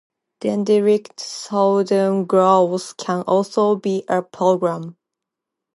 Dendritic-sodium 0.41 2.25
growth 2.25 2.97
can 2.97 3.21
also 3.27 3.75
be 3.75 4.03
a 4.07 4.23
problem. 4.23 4.97